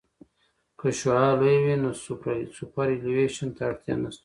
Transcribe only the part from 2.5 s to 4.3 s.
سوپرایلیویشن ته اړتیا نشته